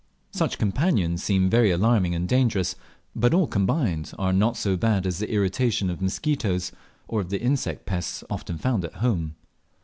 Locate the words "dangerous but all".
2.27-3.45